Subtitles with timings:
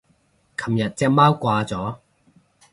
[0.57, 1.99] 琴日隻貓掛咗